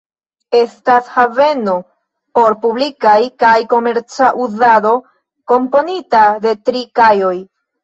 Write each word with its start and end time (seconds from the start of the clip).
Estas 0.59 1.09
haveno 1.17 1.75
por 2.39 2.55
publikaj 2.63 3.15
kaj 3.45 3.53
komerca 3.75 4.33
uzado, 4.47 4.97
komponita 5.55 6.25
de 6.49 6.59
tri 6.67 6.85
kajoj. 7.03 7.35